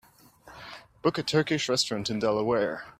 [1.03, 2.85] book a turkish restaurant in Delaware